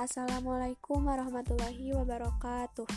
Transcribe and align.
Assalamualaikum 0.00 1.12
warahmatullahi 1.12 1.92
wabarakatuh. 1.92 2.88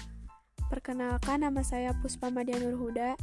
Perkenalkan 0.72 1.44
nama 1.44 1.60
saya 1.60 1.92
Puspa 2.00 2.32
Madia 2.32 2.56
Nur 2.64 2.80
Huda, 2.80 3.20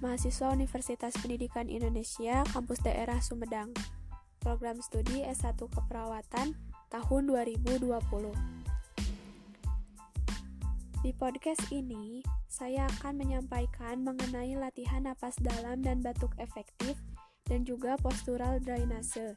mahasiswa 0.00 0.48
Universitas 0.48 1.12
Pendidikan 1.20 1.68
Indonesia, 1.68 2.40
kampus 2.48 2.80
daerah 2.80 3.20
Sumedang. 3.20 3.76
Program 4.40 4.80
studi 4.80 5.20
S1 5.20 5.52
Keperawatan 5.52 6.56
tahun 6.88 7.22
2020. 7.28 7.92
Di 11.04 11.12
podcast 11.12 11.60
ini, 11.76 12.24
saya 12.48 12.88
akan 12.88 13.20
menyampaikan 13.20 14.00
mengenai 14.00 14.56
latihan 14.56 15.04
napas 15.04 15.36
dalam 15.44 15.84
dan 15.84 16.00
batuk 16.00 16.32
efektif 16.40 16.96
dan 17.44 17.68
juga 17.68 18.00
postural 18.00 18.64
drainase 18.64 19.36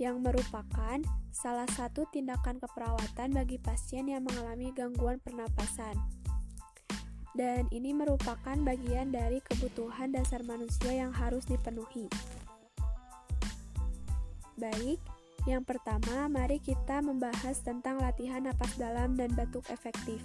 yang 0.00 0.24
merupakan 0.24 0.96
salah 1.28 1.68
satu 1.76 2.08
tindakan 2.08 2.56
keperawatan 2.56 3.36
bagi 3.36 3.60
pasien 3.60 4.08
yang 4.08 4.24
mengalami 4.24 4.72
gangguan 4.72 5.20
pernapasan. 5.20 5.92
Dan 7.36 7.68
ini 7.70 7.92
merupakan 7.92 8.56
bagian 8.64 9.12
dari 9.12 9.44
kebutuhan 9.44 10.10
dasar 10.10 10.40
manusia 10.42 11.04
yang 11.04 11.12
harus 11.12 11.44
dipenuhi. 11.46 12.08
Baik, 14.56 14.98
yang 15.44 15.62
pertama 15.62 16.26
mari 16.32 16.58
kita 16.58 17.04
membahas 17.04 17.60
tentang 17.60 18.00
latihan 18.00 18.40
napas 18.44 18.74
dalam 18.80 19.14
dan 19.14 19.30
batuk 19.36 19.68
efektif. 19.68 20.20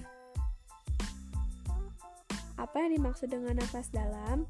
Apa 2.56 2.88
yang 2.88 3.04
dimaksud 3.04 3.28
dengan 3.28 3.60
nafas 3.60 3.92
dalam? 3.92 4.48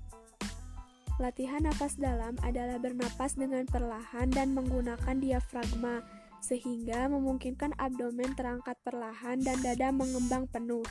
Latihan 1.15 1.63
nafas 1.63 1.95
dalam 1.95 2.35
adalah 2.43 2.75
bernapas 2.75 3.39
dengan 3.39 3.63
perlahan 3.63 4.27
dan 4.35 4.51
menggunakan 4.51 5.15
diafragma, 5.15 6.03
sehingga 6.43 7.07
memungkinkan 7.07 7.71
abdomen 7.79 8.35
terangkat 8.35 8.75
perlahan 8.83 9.39
dan 9.39 9.63
dada 9.63 9.95
mengembang 9.95 10.43
penuh. 10.51 10.83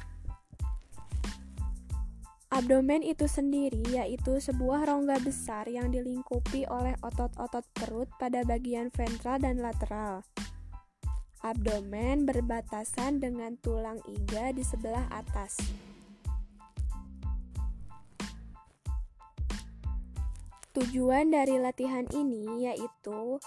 Abdomen 2.55 3.03
itu 3.03 3.27
sendiri 3.27 3.83
yaitu 3.91 4.39
sebuah 4.39 4.87
rongga 4.87 5.19
besar 5.27 5.67
yang 5.67 5.91
dilingkupi 5.91 6.65
oleh 6.71 6.95
otot-otot 7.03 7.67
perut 7.75 8.07
pada 8.17 8.47
bagian 8.47 8.95
ventral 8.95 9.43
dan 9.43 9.59
lateral. 9.59 10.23
Abdomen 11.45 12.25
berbatasan 12.25 13.21
dengan 13.21 13.59
tulang 13.61 14.01
iga 14.09 14.55
di 14.55 14.63
sebelah 14.63 15.05
atas. 15.13 15.61
Tujuan 20.75 21.31
dari 21.31 21.55
latihan 21.63 22.03
ini 22.11 22.67
yaitu 22.67 23.39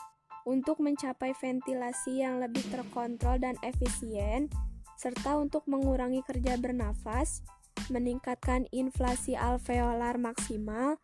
untuk 0.48 0.80
mencapai 0.80 1.36
ventilasi 1.36 2.24
yang 2.24 2.40
lebih 2.40 2.64
terkontrol 2.72 3.36
dan 3.36 3.60
efisien, 3.68 4.48
serta 4.96 5.36
untuk 5.36 5.68
mengurangi 5.68 6.24
kerja 6.24 6.56
bernafas, 6.56 7.44
meningkatkan 7.92 8.64
inflasi 8.72 9.36
alveolar 9.36 10.16
maksimal, 10.16 10.96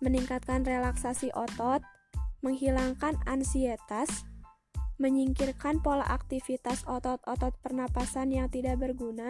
meningkatkan 0.00 0.64
relaksasi 0.64 1.28
otot, 1.36 1.84
menghilangkan 2.40 3.20
ansietas, 3.28 4.24
menyingkirkan 4.96 5.84
pola 5.84 6.08
aktivitas 6.08 6.88
otot-otot 6.88 7.52
pernapasan 7.60 8.32
yang 8.32 8.48
tidak 8.48 8.80
berguna, 8.80 9.28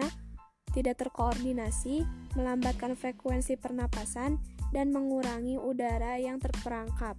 tidak 0.71 0.95
terkoordinasi, 0.95 2.07
melambatkan 2.39 2.95
frekuensi 2.95 3.59
pernapasan, 3.59 4.39
dan 4.75 4.91
mengurangi 4.91 5.55
udara 5.55 6.19
yang 6.19 6.39
terperangkap. 6.39 7.15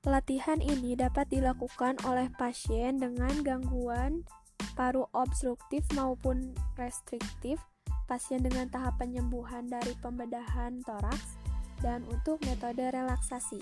Latihan 0.00 0.64
ini 0.64 0.96
dapat 0.96 1.28
dilakukan 1.28 2.00
oleh 2.08 2.32
pasien 2.40 2.96
dengan 2.96 3.44
gangguan 3.44 4.24
paru 4.72 5.04
obstruktif 5.12 5.84
maupun 5.92 6.56
restriktif, 6.80 7.60
pasien 8.08 8.40
dengan 8.40 8.64
tahap 8.72 8.96
penyembuhan 8.96 9.68
dari 9.68 9.92
pembedahan 10.00 10.80
toraks, 10.88 11.36
dan 11.84 12.04
untuk 12.08 12.40
metode 12.48 12.80
relaksasi. 12.80 13.60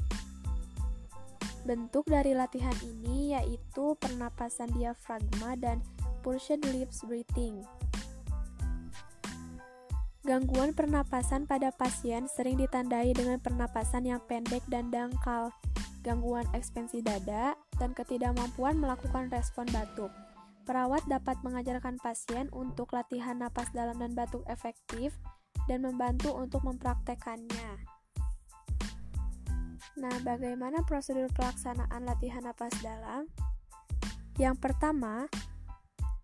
Bentuk 1.67 2.07
dari 2.07 2.39
latihan 2.39 2.75
ini 2.87 3.35
yaitu 3.35 3.99
pernapasan 3.99 4.71
diafragma 4.79 5.59
dan 5.59 5.83
pursed 6.23 6.63
lips 6.71 7.03
breathing. 7.03 7.67
Gangguan 10.29 10.77
pernapasan 10.77 11.49
pada 11.49 11.73
pasien 11.73 12.29
sering 12.29 12.61
ditandai 12.61 13.17
dengan 13.17 13.41
pernapasan 13.41 14.05
yang 14.05 14.21
pendek 14.29 14.61
dan 14.69 14.93
dangkal, 14.93 15.49
gangguan 16.05 16.45
ekspansi 16.53 17.01
dada, 17.01 17.57
dan 17.81 17.97
ketidakmampuan 17.97 18.77
melakukan 18.77 19.33
respon 19.33 19.65
batuk. 19.73 20.13
Perawat 20.69 21.01
dapat 21.09 21.41
mengajarkan 21.41 21.97
pasien 22.05 22.53
untuk 22.53 22.93
latihan 22.93 23.41
napas 23.41 23.73
dalam 23.73 23.97
dan 23.97 24.13
batuk 24.13 24.45
efektif 24.53 25.17
dan 25.65 25.81
membantu 25.81 26.37
untuk 26.37 26.61
mempraktekannya. 26.61 27.89
Nah, 29.97 30.17
bagaimana 30.29 30.85
prosedur 30.85 31.33
pelaksanaan 31.33 32.05
latihan 32.05 32.45
napas 32.45 32.77
dalam? 32.85 33.33
Yang 34.37 34.61
pertama, 34.61 35.25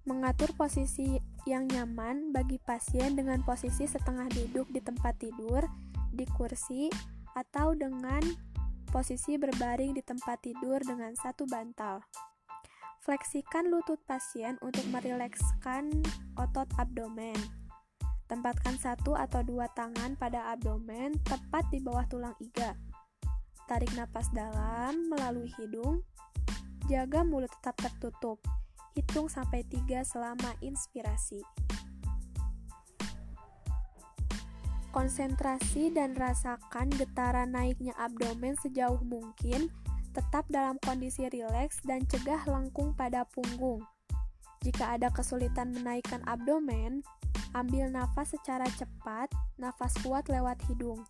mengatur 0.04 0.52
posisi 0.52 1.16
yang 1.44 1.68
nyaman 1.68 2.32
bagi 2.32 2.56
pasien 2.56 3.12
dengan 3.12 3.44
posisi 3.44 3.84
setengah 3.84 4.32
duduk 4.32 4.68
di 4.72 4.80
tempat 4.80 5.20
tidur, 5.20 5.60
di 6.08 6.24
kursi, 6.32 6.88
atau 7.36 7.76
dengan 7.76 8.24
posisi 8.88 9.36
berbaring 9.36 9.92
di 9.92 10.00
tempat 10.00 10.40
tidur 10.40 10.80
dengan 10.80 11.12
satu 11.12 11.44
bantal. 11.44 12.00
Fleksikan 13.04 13.68
lutut 13.68 14.00
pasien 14.08 14.56
untuk 14.64 14.88
merilekskan 14.88 15.92
otot 16.40 16.64
abdomen. 16.80 17.36
Tempatkan 18.24 18.80
satu 18.80 19.12
atau 19.12 19.44
dua 19.44 19.68
tangan 19.76 20.16
pada 20.16 20.48
abdomen 20.56 21.12
tepat 21.28 21.68
di 21.68 21.84
bawah 21.84 22.08
tulang 22.08 22.32
iga. 22.40 22.72
Tarik 23.68 23.92
napas 23.92 24.32
dalam 24.32 25.12
melalui 25.12 25.52
hidung. 25.60 26.00
Jaga 26.88 27.20
mulut 27.20 27.52
tetap 27.60 27.76
tertutup 27.76 28.40
Hitung 28.94 29.26
sampai 29.26 29.66
3 29.66 30.06
selama 30.06 30.54
inspirasi. 30.62 31.42
Konsentrasi 34.94 35.90
dan 35.90 36.14
rasakan 36.14 36.86
getaran 36.94 37.50
naiknya 37.50 37.90
abdomen 37.98 38.54
sejauh 38.62 39.02
mungkin, 39.02 39.66
tetap 40.14 40.46
dalam 40.46 40.78
kondisi 40.78 41.26
rileks 41.26 41.82
dan 41.82 42.06
cegah 42.06 42.46
lengkung 42.46 42.94
pada 42.94 43.26
punggung. 43.26 43.82
Jika 44.62 44.94
ada 44.94 45.10
kesulitan 45.10 45.74
menaikkan 45.74 46.22
abdomen, 46.30 47.02
ambil 47.58 47.90
nafas 47.90 48.38
secara 48.38 48.70
cepat, 48.78 49.34
nafas 49.58 49.98
kuat 50.06 50.30
lewat 50.30 50.62
hidung. 50.70 51.02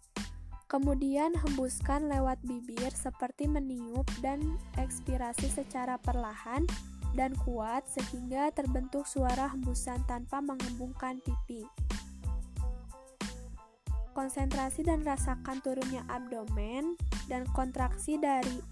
Kemudian 0.64 1.36
hembuskan 1.36 2.08
lewat 2.08 2.40
bibir 2.42 2.88
seperti 2.90 3.44
meniup 3.46 4.08
dan 4.24 4.56
ekspirasi 4.80 5.52
secara 5.52 6.00
perlahan 6.00 6.64
dan 7.14 7.32
kuat 7.46 7.86
sehingga 7.86 8.50
terbentuk 8.50 9.06
suara 9.06 9.50
hembusan 9.54 10.02
tanpa 10.04 10.42
mengembungkan 10.42 11.22
pipi. 11.22 11.62
Konsentrasi 14.14 14.86
dan 14.86 15.02
rasakan 15.02 15.58
turunnya 15.58 16.06
abdomen 16.06 16.94
dan 17.26 17.46
kontraksi 17.50 18.14
dari 18.18 18.62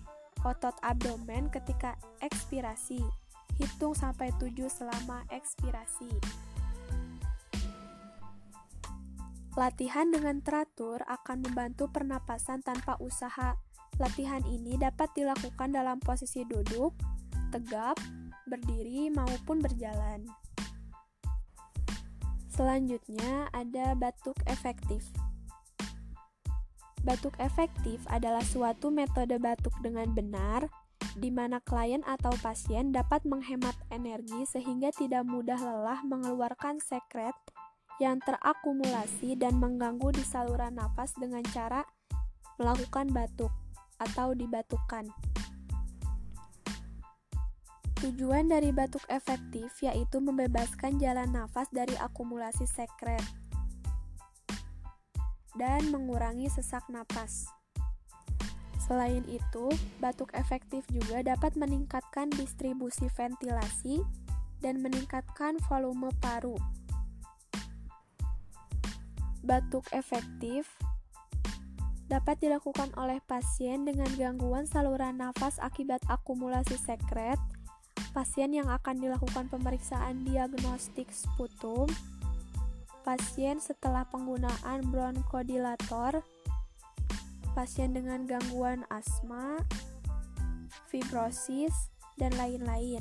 otot 0.47 0.75
abdomen 0.83 1.51
ketika 1.51 1.99
ekspirasi. 2.23 3.03
Hitung 3.59 3.95
sampai 3.95 4.31
7 4.39 4.71
selama 4.71 5.27
ekspirasi. 5.31 6.11
Latihan 9.53 10.09
dengan 10.09 10.41
teratur 10.41 11.05
akan 11.05 11.45
membantu 11.45 11.85
pernapasan 11.93 12.65
tanpa 12.65 12.97
usaha. 13.05 13.53
Latihan 14.01 14.41
ini 14.49 14.81
dapat 14.81 15.13
dilakukan 15.13 15.77
dalam 15.77 16.01
posisi 16.01 16.49
duduk, 16.49 16.97
tegap, 17.53 18.01
berdiri 18.53 19.09
maupun 19.09 19.65
berjalan. 19.65 20.29
Selanjutnya 22.53 23.49
ada 23.57 23.97
batuk 23.97 24.37
efektif. 24.45 25.09
Batuk 27.01 27.33
efektif 27.41 28.05
adalah 28.13 28.45
suatu 28.45 28.93
metode 28.93 29.41
batuk 29.41 29.73
dengan 29.81 30.13
benar 30.13 30.69
di 31.17 31.33
mana 31.33 31.59
klien 31.65 32.05
atau 32.05 32.31
pasien 32.45 32.93
dapat 32.93 33.25
menghemat 33.25 33.75
energi 33.89 34.45
sehingga 34.45 34.93
tidak 34.93 35.25
mudah 35.25 35.59
lelah 35.59 36.05
mengeluarkan 36.05 36.79
sekret 36.79 37.35
yang 38.01 38.21
terakumulasi 38.21 39.37
dan 39.37 39.57
mengganggu 39.57 40.13
di 40.13 40.25
saluran 40.25 40.77
nafas 40.77 41.13
dengan 41.17 41.43
cara 41.51 41.85
melakukan 42.61 43.09
batuk 43.11 43.53
atau 43.99 44.37
dibatukan. 44.37 45.32
Tujuan 48.03 48.51
dari 48.51 48.75
batuk 48.75 49.07
efektif 49.07 49.79
yaitu 49.79 50.19
membebaskan 50.19 50.99
jalan 50.99 51.31
nafas 51.31 51.71
dari 51.71 51.95
akumulasi 52.03 52.67
sekret 52.67 53.23
dan 55.55 55.87
mengurangi 55.95 56.51
sesak 56.51 56.83
napas. 56.91 57.47
Selain 58.83 59.23
itu, 59.31 59.71
batuk 60.03 60.35
efektif 60.35 60.83
juga 60.91 61.23
dapat 61.23 61.55
meningkatkan 61.55 62.27
distribusi 62.35 63.07
ventilasi 63.07 64.03
dan 64.59 64.83
meningkatkan 64.83 65.63
volume 65.71 66.11
paru. 66.19 66.59
Batuk 69.47 69.87
efektif 69.95 70.67
dapat 72.11 72.43
dilakukan 72.43 72.91
oleh 72.99 73.23
pasien 73.25 73.87
dengan 73.87 74.11
gangguan 74.19 74.67
saluran 74.67 75.23
nafas 75.23 75.63
akibat 75.63 76.03
akumulasi 76.11 76.75
sekret, 76.75 77.39
pasien 78.13 78.53
yang 78.53 78.69
akan 78.69 79.01
dilakukan 79.01 79.49
pemeriksaan 79.49 80.21
diagnostik 80.29 81.09
sputum, 81.09 81.89
pasien 83.03 83.57
setelah 83.57 84.05
penggunaan 84.13 84.85
bronkodilator, 84.93 86.21
pasien 87.57 87.97
dengan 87.97 88.29
gangguan 88.29 88.85
asma, 88.93 89.65
fibrosis, 90.93 91.93
dan 92.21 92.37
lain-lain. 92.37 93.01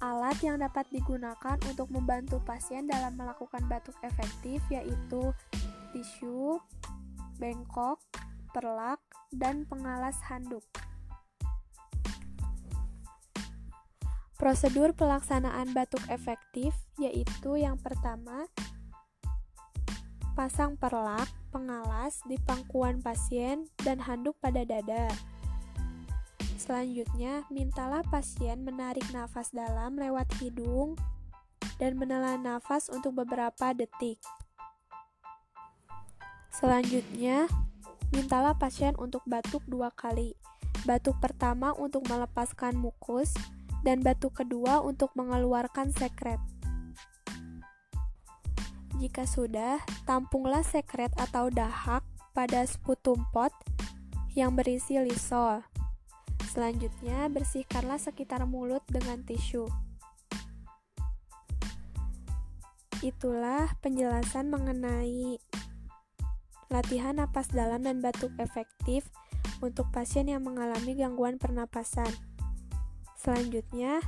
Alat 0.00 0.36
yang 0.40 0.60
dapat 0.60 0.88
digunakan 0.88 1.60
untuk 1.68 1.92
membantu 1.92 2.40
pasien 2.40 2.88
dalam 2.88 3.16
melakukan 3.20 3.60
batuk 3.68 3.96
efektif 4.00 4.64
yaitu 4.72 5.32
tisu, 5.92 6.56
bengkok, 7.36 8.00
perlak, 8.52 9.00
dan 9.32 9.68
pengalas 9.68 10.16
handuk. 10.24 10.64
Prosedur 14.40 14.96
pelaksanaan 14.96 15.76
batuk 15.76 16.00
efektif 16.08 16.72
yaitu 16.96 17.60
yang 17.60 17.76
pertama, 17.76 18.48
pasang 20.32 20.80
perlak 20.80 21.28
pengalas 21.52 22.24
di 22.24 22.40
pangkuan 22.48 23.04
pasien 23.04 23.68
dan 23.84 24.00
handuk 24.00 24.32
pada 24.40 24.64
dada. 24.64 25.12
Selanjutnya, 26.56 27.44
mintalah 27.52 28.00
pasien 28.08 28.64
menarik 28.64 29.04
nafas 29.12 29.52
dalam 29.52 30.00
lewat 30.00 30.32
hidung 30.40 30.96
dan 31.76 32.00
menelan 32.00 32.40
nafas 32.40 32.88
untuk 32.88 33.20
beberapa 33.20 33.76
detik. 33.76 34.24
Selanjutnya, 36.48 37.44
mintalah 38.08 38.56
pasien 38.56 38.96
untuk 38.96 39.20
batuk 39.28 39.60
dua 39.68 39.92
kali. 39.92 40.32
Batuk 40.88 41.20
pertama 41.20 41.76
untuk 41.76 42.08
melepaskan 42.08 42.72
mukus, 42.80 43.36
dan 43.86 44.04
batuk 44.04 44.40
kedua 44.40 44.84
untuk 44.84 45.12
mengeluarkan 45.16 45.92
sekret. 45.92 46.40
Jika 49.00 49.24
sudah, 49.24 49.80
tampunglah 50.04 50.60
sekret 50.60 51.08
atau 51.16 51.48
dahak 51.48 52.04
pada 52.36 52.68
sputum 52.68 53.24
pot 53.32 53.52
yang 54.36 54.52
berisi 54.52 55.00
lisol. 55.00 55.64
Selanjutnya, 56.52 57.30
bersihkanlah 57.32 57.96
sekitar 57.96 58.44
mulut 58.44 58.84
dengan 58.92 59.24
tisu. 59.24 59.64
Itulah 63.00 63.72
penjelasan 63.80 64.52
mengenai 64.52 65.40
latihan 66.68 67.16
napas 67.16 67.48
dalam 67.48 67.80
dan 67.80 68.04
batuk 68.04 68.36
efektif 68.36 69.08
untuk 69.64 69.88
pasien 69.88 70.28
yang 70.28 70.44
mengalami 70.44 70.92
gangguan 70.92 71.40
pernapasan. 71.40 72.12
Selanjutnya 73.20 74.00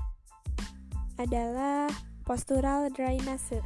adalah 1.20 1.84
postural 2.24 2.88
drainase. 2.88 3.60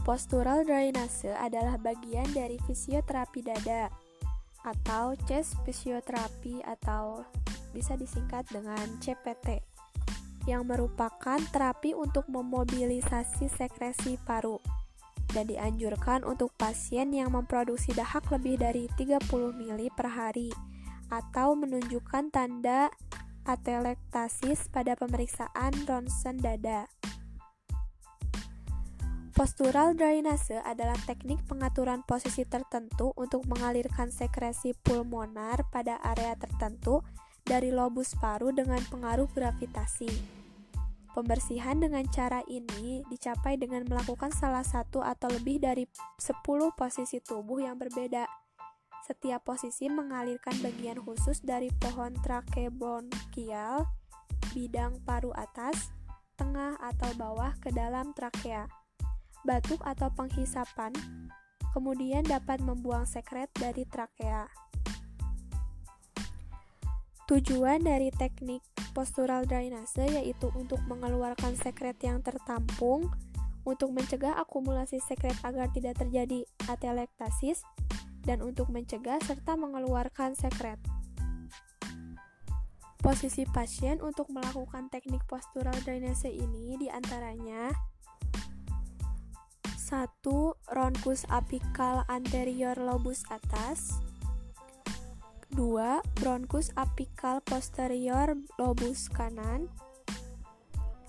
Postural 0.00 0.64
drainase 0.64 1.28
adalah 1.36 1.76
bagian 1.76 2.24
dari 2.32 2.56
fisioterapi 2.64 3.44
dada 3.44 3.92
atau 4.64 5.12
chest 5.28 5.60
physiotherapy 5.68 6.64
atau 6.64 7.20
bisa 7.76 8.00
disingkat 8.00 8.48
dengan 8.48 8.88
CPT 9.04 9.60
yang 10.48 10.64
merupakan 10.64 11.36
terapi 11.52 11.92
untuk 11.92 12.24
memobilisasi 12.32 13.52
sekresi 13.52 14.16
paru 14.24 14.56
dan 15.36 15.52
dianjurkan 15.52 16.24
untuk 16.24 16.48
pasien 16.56 17.12
yang 17.12 17.28
memproduksi 17.28 17.92
dahak 17.92 18.24
lebih 18.32 18.56
dari 18.56 18.88
30 18.96 19.20
ml 19.28 19.80
per 19.92 20.08
hari 20.08 20.48
atau 21.10 21.54
menunjukkan 21.58 22.34
tanda 22.34 22.90
atelektasis 23.46 24.66
pada 24.68 24.98
pemeriksaan 24.98 25.72
ronsen 25.86 26.42
dada. 26.42 26.90
Postural 29.36 29.92
drainase 29.92 30.64
adalah 30.64 30.96
teknik 31.04 31.44
pengaturan 31.44 32.00
posisi 32.08 32.48
tertentu 32.48 33.12
untuk 33.20 33.44
mengalirkan 33.44 34.08
sekresi 34.08 34.72
pulmonar 34.80 35.60
pada 35.68 36.00
area 36.00 36.32
tertentu 36.40 37.04
dari 37.44 37.68
lobus 37.68 38.16
paru 38.16 38.48
dengan 38.56 38.80
pengaruh 38.88 39.28
gravitasi. 39.36 40.08
Pembersihan 41.12 41.76
dengan 41.76 42.08
cara 42.08 42.40
ini 42.48 43.04
dicapai 43.12 43.60
dengan 43.60 43.84
melakukan 43.84 44.32
salah 44.32 44.64
satu 44.64 45.04
atau 45.04 45.28
lebih 45.28 45.60
dari 45.60 45.84
10 46.16 46.44
posisi 46.72 47.20
tubuh 47.20 47.60
yang 47.60 47.76
berbeda. 47.76 48.45
Setiap 49.06 49.46
posisi 49.46 49.86
mengalirkan 49.86 50.58
bagian 50.58 50.98
khusus 50.98 51.38
dari 51.38 51.70
pohon 51.78 52.10
trakebronkial, 52.26 53.86
bidang 54.50 54.98
paru 55.06 55.30
atas, 55.30 55.94
tengah 56.34 56.74
atau 56.82 57.14
bawah 57.14 57.54
ke 57.62 57.70
dalam 57.70 58.10
trakea 58.18 58.66
batuk 59.46 59.78
atau 59.86 60.10
penghisapan, 60.10 60.90
kemudian 61.70 62.26
dapat 62.26 62.58
membuang 62.58 63.06
sekret 63.06 63.46
dari 63.54 63.86
trakea. 63.86 64.50
Tujuan 67.30 67.86
dari 67.86 68.10
teknik 68.10 68.62
postural 68.90 69.46
drainase 69.46 70.02
yaitu 70.02 70.50
untuk 70.58 70.82
mengeluarkan 70.90 71.54
sekret 71.54 71.98
yang 72.02 72.22
tertampung, 72.26 73.06
untuk 73.66 73.94
mencegah 73.94 74.34
akumulasi 74.38 74.98
sekret 75.02 75.34
agar 75.42 75.70
tidak 75.74 75.98
terjadi 75.98 76.46
atelektasis, 76.70 77.62
dan 78.26 78.42
untuk 78.42 78.68
mencegah 78.68 79.22
serta 79.22 79.54
mengeluarkan 79.54 80.34
sekret. 80.34 80.82
Posisi 82.98 83.46
pasien 83.46 84.02
untuk 84.02 84.26
melakukan 84.34 84.90
teknik 84.90 85.22
postural 85.30 85.78
drainase 85.86 86.26
ini 86.26 86.74
di 86.74 86.90
antaranya 86.90 87.70
1. 89.78 90.26
Ronkus 90.74 91.22
apikal 91.30 92.02
anterior 92.10 92.74
lobus 92.74 93.22
atas 93.30 94.02
2. 95.54 96.18
Bronkus 96.18 96.74
apikal 96.74 97.38
posterior 97.46 98.34
lobus 98.58 99.06
kanan 99.06 99.70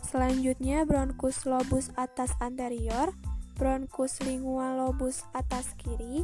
Selanjutnya 0.05 0.85
bronkus 0.85 1.49
lobus 1.49 1.89
atas 1.97 2.37
anterior 2.37 3.11
Bronkus 3.57 4.21
lingual 4.21 4.77
lobus 4.85 5.25
atas 5.33 5.73
kiri 5.81 6.23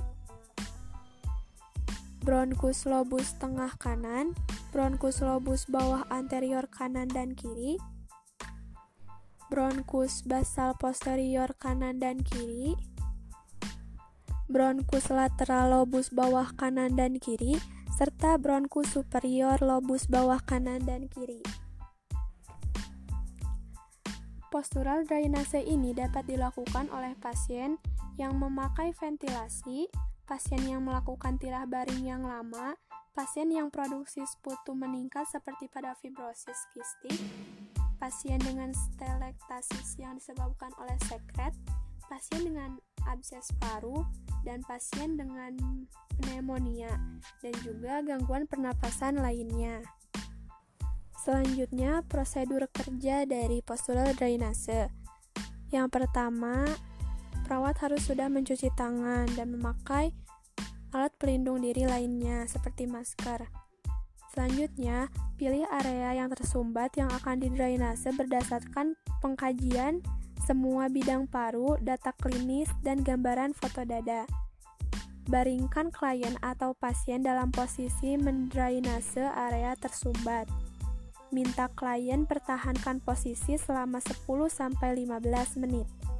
Bronkus 2.23 2.87
lobus 2.87 3.35
tengah 3.35 3.75
kanan 3.75 4.31
Bronkus 4.71 5.19
lobus 5.19 5.67
bawah 5.67 6.07
anterior 6.07 6.65
kanan 6.71 7.11
dan 7.11 7.35
kiri 7.35 7.75
bronkus 9.53 10.25
basal 10.25 10.73
posterior 10.81 11.53
kanan 11.61 12.01
dan 12.01 12.25
kiri, 12.25 12.73
bronkus 14.49 15.13
lateral 15.13 15.69
lobus 15.69 16.09
bawah 16.09 16.49
kanan 16.57 16.97
dan 16.97 17.21
kiri, 17.21 17.61
serta 17.93 18.41
bronkus 18.41 18.97
superior 18.97 19.61
lobus 19.61 20.09
bawah 20.09 20.41
kanan 20.41 20.81
dan 20.81 21.05
kiri. 21.05 21.45
Postural 24.49 25.05
drainase 25.05 25.61
ini 25.61 25.93
dapat 25.93 26.25
dilakukan 26.25 26.89
oleh 26.89 27.13
pasien 27.21 27.77
yang 28.17 28.33
memakai 28.41 28.89
ventilasi, 28.97 29.85
pasien 30.23 30.63
yang 30.63 30.87
melakukan 30.87 31.35
tirah 31.35 31.67
baring 31.67 32.07
yang 32.07 32.23
lama, 32.23 32.79
pasien 33.11 33.51
yang 33.51 33.67
produksi 33.67 34.23
sputum 34.23 34.79
meningkat 34.79 35.27
seperti 35.27 35.67
pada 35.67 35.93
fibrosis 35.99 36.57
kistik, 36.71 37.19
pasien 37.99 38.39
dengan 38.39 38.71
stelektasis 38.71 39.99
yang 39.99 40.15
disebabkan 40.15 40.71
oleh 40.79 40.95
sekret, 41.11 41.51
pasien 42.07 42.47
dengan 42.47 42.79
abses 43.03 43.51
paru, 43.59 44.07
dan 44.47 44.63
pasien 44.63 45.19
dengan 45.19 45.55
pneumonia, 46.23 46.91
dan 47.43 47.53
juga 47.63 47.99
gangguan 48.03 48.47
pernapasan 48.47 49.19
lainnya. 49.19 49.83
Selanjutnya, 51.19 52.03
prosedur 52.07 52.67
kerja 52.71 53.23
dari 53.23 53.63
postural 53.63 54.11
drainase. 54.15 54.91
Yang 55.71 55.87
pertama, 55.95 56.67
perawat 57.53 57.85
harus 57.85 58.09
sudah 58.09 58.33
mencuci 58.33 58.73
tangan 58.73 59.29
dan 59.37 59.53
memakai 59.53 60.09
alat 60.89 61.13
pelindung 61.21 61.61
diri 61.61 61.85
lainnya 61.85 62.49
seperti 62.49 62.89
masker. 62.89 63.45
Selanjutnya, 64.33 65.05
pilih 65.37 65.61
area 65.69 66.17
yang 66.17 66.33
tersumbat 66.33 66.97
yang 66.97 67.13
akan 67.13 67.37
didrainase 67.37 68.09
berdasarkan 68.09 68.97
pengkajian 69.21 70.01
semua 70.41 70.89
bidang 70.89 71.29
paru, 71.29 71.77
data 71.77 72.09
klinis, 72.17 72.73
dan 72.81 73.05
gambaran 73.05 73.53
foto 73.53 73.85
dada. 73.85 74.25
Baringkan 75.29 75.93
klien 75.93 76.33
atau 76.41 76.73
pasien 76.73 77.21
dalam 77.21 77.53
posisi 77.53 78.17
mendrainase 78.17 79.29
area 79.29 79.77
tersumbat. 79.77 80.49
Minta 81.29 81.69
klien 81.77 82.25
pertahankan 82.25 82.97
posisi 83.05 83.61
selama 83.61 84.01
10-15 84.01 85.61
menit. 85.61 86.12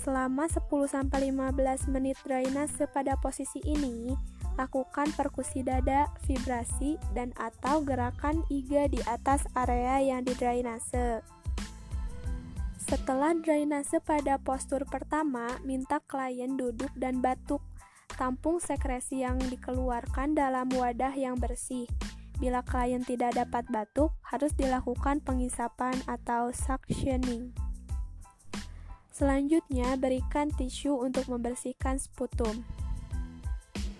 Selama 0.00 0.48
10-15 0.48 1.92
menit 1.92 2.16
drainase 2.24 2.88
pada 2.88 3.20
posisi 3.20 3.60
ini, 3.68 4.16
lakukan 4.56 5.12
perkusi 5.12 5.60
dada, 5.60 6.08
vibrasi, 6.24 6.96
dan 7.12 7.36
atau 7.36 7.84
gerakan 7.84 8.40
iga 8.48 8.88
di 8.88 8.98
atas 9.04 9.44
area 9.52 10.00
yang 10.00 10.24
didrainase. 10.24 11.20
Setelah 12.80 13.36
drainase 13.36 14.00
pada 14.00 14.40
postur 14.40 14.88
pertama, 14.88 15.60
minta 15.62 16.00
klien 16.08 16.56
duduk 16.56 16.90
dan 16.96 17.20
batuk 17.20 17.60
Tampung 18.20 18.60
sekresi 18.60 19.24
yang 19.24 19.40
dikeluarkan 19.40 20.36
dalam 20.36 20.68
wadah 20.76 21.16
yang 21.16 21.40
bersih. 21.40 21.88
Bila 22.36 22.60
klien 22.60 23.00
tidak 23.00 23.32
dapat 23.32 23.64
batuk, 23.72 24.12
harus 24.20 24.52
dilakukan 24.56 25.24
pengisapan 25.24 25.96
atau 26.04 26.52
suctioning. 26.52 27.69
Selanjutnya, 29.20 30.00
berikan 30.00 30.48
tisu 30.48 30.96
untuk 30.96 31.28
membersihkan 31.28 32.00
sputum. 32.00 32.64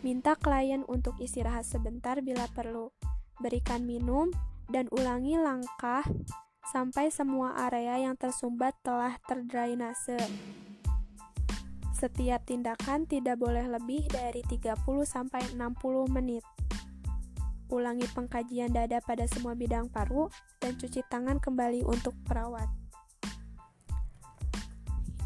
Minta 0.01 0.33
klien 0.33 0.81
untuk 0.89 1.13
istirahat 1.21 1.69
sebentar 1.69 2.25
bila 2.25 2.49
perlu. 2.57 2.89
Berikan 3.37 3.85
minum 3.85 4.33
dan 4.73 4.89
ulangi 4.89 5.37
langkah 5.37 6.09
sampai 6.73 7.13
semua 7.13 7.53
area 7.69 8.01
yang 8.01 8.17
tersumbat 8.17 8.73
telah 8.81 9.21
terdrainase. 9.29 10.17
Setiap 11.93 12.41
tindakan 12.49 13.05
tidak 13.05 13.37
boleh 13.37 13.69
lebih 13.69 14.09
dari 14.09 14.41
30-60 14.49 15.53
menit. 16.09 16.49
Ulangi 17.69 18.09
pengkajian 18.09 18.73
dada 18.73 19.05
pada 19.05 19.29
semua 19.29 19.53
bidang 19.53 19.93
paru 19.93 20.33
dan 20.65 20.81
cuci 20.81 21.05
tangan 21.13 21.37
kembali 21.37 21.85
untuk 21.85 22.17
perawat. 22.25 22.80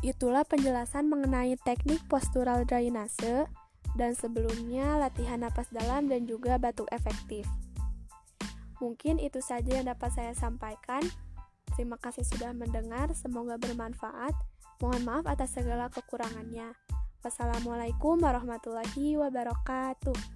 Itulah 0.05 0.45
penjelasan 0.45 1.09
mengenai 1.09 1.57
teknik 1.65 2.05
postural 2.13 2.69
drainase 2.69 3.49
dan 3.97 4.13
sebelumnya 4.13 5.01
latihan 5.01 5.41
napas 5.41 5.73
dalam 5.73 6.13
dan 6.13 6.29
juga 6.29 6.61
batuk 6.61 6.93
efektif. 6.93 7.49
Mungkin 8.85 9.17
itu 9.17 9.41
saja 9.41 9.81
yang 9.81 9.89
dapat 9.89 10.13
saya 10.13 10.37
sampaikan. 10.37 11.01
Terima 11.73 11.97
kasih 11.97 12.21
sudah 12.21 12.53
mendengar, 12.53 13.09
semoga 13.17 13.57
bermanfaat. 13.57 14.37
Mohon 14.85 15.03
maaf 15.09 15.25
atas 15.25 15.57
segala 15.57 15.89
kekurangannya. 15.89 16.77
Wassalamualaikum 17.25 18.21
warahmatullahi 18.21 19.17
wabarakatuh. 19.17 20.34